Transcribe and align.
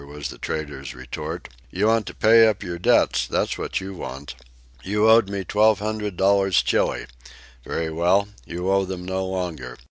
was 0.07 0.29
the 0.29 0.37
trader's 0.39 0.95
retort. 0.95 1.47
"You 1.69 1.85
want 1.85 2.07
to 2.07 2.15
pay 2.15 2.47
up 2.47 2.63
your 2.63 2.79
debts, 2.79 3.27
that's 3.27 3.55
what 3.55 3.79
you 3.79 3.93
want. 3.93 4.33
You 4.83 5.07
owed 5.07 5.29
me 5.29 5.43
twelve 5.43 5.77
hundred 5.77 6.17
dollars 6.17 6.63
Chili. 6.63 7.05
Very 7.63 7.91
well; 7.91 8.27
you 8.43 8.71
owe 8.71 8.83
them 8.83 9.05
no 9.05 9.27
longer. 9.27 9.77